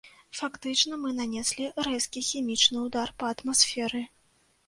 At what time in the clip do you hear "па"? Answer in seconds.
3.19-3.25